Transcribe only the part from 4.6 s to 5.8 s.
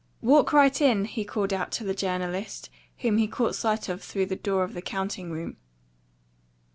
of the counting room.